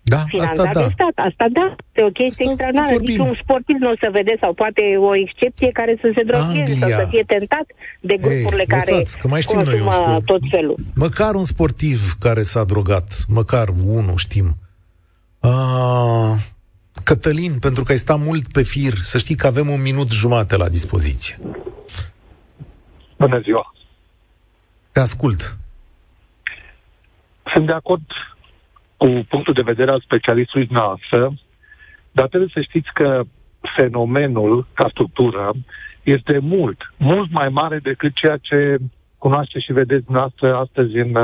[0.07, 0.79] Da, asta da.
[0.79, 1.15] de stat.
[1.15, 2.95] Asta da, e o chestie extraordinară.
[2.99, 6.75] Nici un sportiv nu o să vede, sau poate o excepție care să se drogheze
[6.79, 7.65] sau să fie tentat
[7.99, 10.25] de grupurile Ei, care lăsați, că mai știm noi un sport...
[10.25, 10.75] tot felul.
[10.95, 14.47] Măcar un sportiv care s-a drogat, măcar unul știm.
[15.39, 16.33] Uh,
[17.03, 20.55] Cătălin, pentru că ai stat mult pe fir, să știi că avem un minut jumate
[20.57, 21.39] la dispoziție.
[23.17, 23.73] Bună ziua!
[24.91, 25.57] Te ascult.
[27.53, 28.01] Sunt de acord
[28.97, 31.33] cu punctul de vedere al specialistului noastră,
[32.11, 33.21] dar trebuie să știți că
[33.75, 35.51] fenomenul, ca structură,
[36.03, 38.77] este mult, mult mai mare decât ceea ce
[39.17, 41.15] cunoaște și vedeți noastră astăzi în,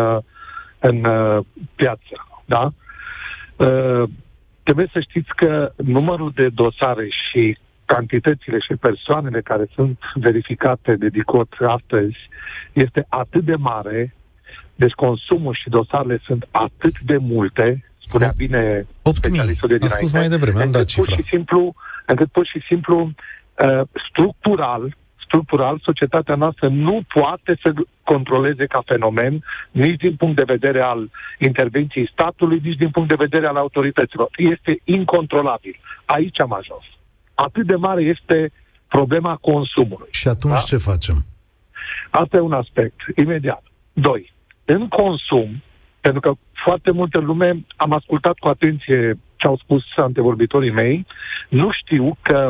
[0.79, 1.01] în
[1.75, 2.27] piață.
[2.45, 2.71] Da?
[3.55, 4.03] Uh,
[4.63, 11.09] trebuie să știți că numărul de dosare și cantitățile și persoanele care sunt verificate de
[11.09, 12.17] DICOT astăzi
[12.73, 14.13] este atât de mare
[14.83, 17.65] deci consumul și dosarele sunt atât de multe,
[18.05, 21.15] spunea bine 8 specialistul de dinainte, spus mai devreme, am dat cifra.
[21.15, 21.73] Pur și simplu,
[22.05, 27.73] încât pur și simplu uh, structural, structural, societatea noastră nu poate să
[28.03, 31.09] controleze ca fenomen, nici din punct de vedere al
[31.39, 34.29] intervenției statului, nici din punct de vedere al autorităților.
[34.35, 35.75] Este incontrolabil.
[36.05, 36.85] Aici am ajuns.
[37.33, 38.51] Atât de mare este
[38.87, 40.07] problema consumului.
[40.11, 40.69] Și atunci da?
[40.71, 41.25] ce facem?
[42.09, 42.99] Asta e un aspect.
[43.15, 43.63] Imediat.
[43.93, 44.31] Doi
[44.71, 45.63] în consum,
[46.01, 51.05] pentru că foarte multă lume, am ascultat cu atenție ce au spus antevorbitorii mei,
[51.49, 52.49] nu știu că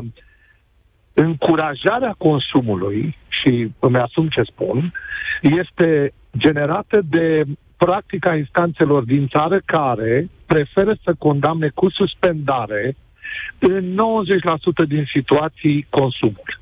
[1.14, 4.94] încurajarea consumului, și îmi asum ce spun,
[5.42, 7.44] este generată de
[7.78, 12.96] practica instanțelor din țară care preferă să condamne cu suspendare
[13.60, 13.98] în
[14.84, 16.60] 90% din situații consumul.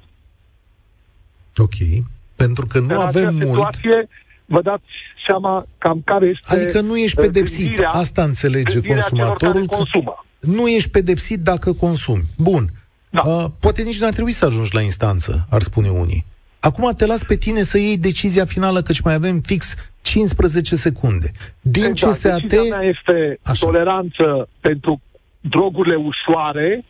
[1.57, 2.03] Ok.
[2.35, 3.45] Pentru că nu în avem mult...
[3.45, 4.07] Situație,
[4.49, 4.83] vă dați
[5.27, 6.55] seama cam care este...
[6.55, 9.65] Adică nu ești pedepsit, gândirea, asta înțelege consumatorul.
[9.65, 10.25] Consumă.
[10.39, 12.23] Nu ești pedepsit dacă consumi.
[12.37, 12.69] Bun.
[13.09, 13.21] Da.
[13.25, 16.25] Uh, poate nici n-ar trebui să ajungi la instanță, ar spune unii.
[16.59, 21.31] Acum te las pe tine să iei decizia finală, căci mai avem fix 15 secunde.
[21.61, 22.13] Din exact.
[22.13, 22.41] CSAT...
[22.41, 23.65] Decizia mea este Așa.
[23.65, 25.01] toleranță pentru
[25.41, 26.85] drogurile ușoare,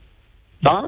[0.59, 0.87] da?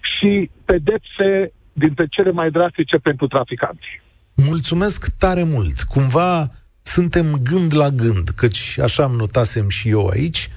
[0.00, 4.02] Și pedepse dintre cele mai drastice pentru traficanți.
[4.42, 5.82] Mulțumesc tare mult.
[5.82, 10.50] Cumva suntem gând la gând, căci așa am notasem și eu aici,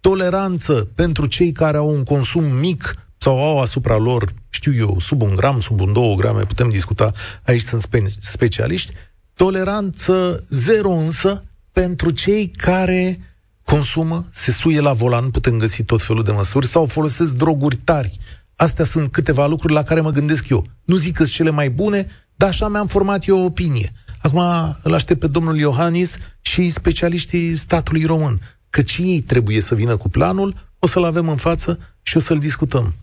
[0.00, 5.22] toleranță pentru cei care au un consum mic sau au asupra lor, știu eu, sub
[5.22, 7.12] un gram, sub un două grame, putem discuta,
[7.42, 8.92] aici sunt spe- specialiști,
[9.34, 13.20] toleranță zero însă pentru cei care
[13.62, 18.18] consumă, se suie la volan, putem găsi tot felul de măsuri, sau folosesc droguri tari.
[18.56, 20.66] Astea sunt câteva lucruri la care mă gândesc eu.
[20.84, 22.06] Nu zic că sunt cele mai bune,
[22.44, 23.92] dar așa mi-am format eu o opinie.
[24.18, 24.42] Acum
[24.82, 28.40] îl aștept pe domnul Iohannis și specialiștii statului român,
[28.70, 32.38] căci ei trebuie să vină cu planul, o să-l avem în față și o să-l
[32.38, 32.94] discutăm.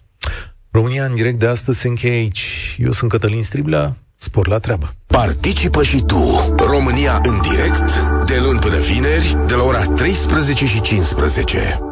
[0.71, 2.75] România în direct de astăzi se încheie aici.
[2.79, 4.93] Eu sunt Cătălin Striblea, spor la treabă.
[5.05, 10.81] Participă și tu, România în direct, de luni până vineri, de la ora 13 și
[10.81, 11.90] 15.